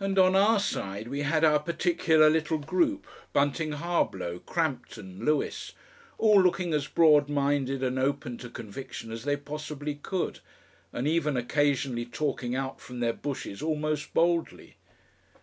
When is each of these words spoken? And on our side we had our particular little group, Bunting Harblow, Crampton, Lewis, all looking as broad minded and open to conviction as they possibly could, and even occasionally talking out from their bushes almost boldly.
And 0.00 0.18
on 0.18 0.34
our 0.34 0.58
side 0.58 1.08
we 1.08 1.20
had 1.20 1.44
our 1.44 1.58
particular 1.58 2.30
little 2.30 2.56
group, 2.56 3.06
Bunting 3.34 3.72
Harblow, 3.72 4.38
Crampton, 4.38 5.22
Lewis, 5.22 5.72
all 6.16 6.40
looking 6.40 6.72
as 6.72 6.86
broad 6.86 7.28
minded 7.28 7.82
and 7.82 7.98
open 7.98 8.38
to 8.38 8.48
conviction 8.48 9.12
as 9.12 9.24
they 9.24 9.36
possibly 9.36 9.96
could, 9.96 10.40
and 10.94 11.06
even 11.06 11.36
occasionally 11.36 12.06
talking 12.06 12.56
out 12.56 12.80
from 12.80 13.00
their 13.00 13.12
bushes 13.12 13.60
almost 13.60 14.14
boldly. 14.14 14.76